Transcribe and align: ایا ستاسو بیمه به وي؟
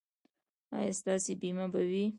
ایا 0.77 0.91
ستاسو 0.99 1.31
بیمه 1.41 1.65
به 1.73 1.81
وي؟ 1.89 2.05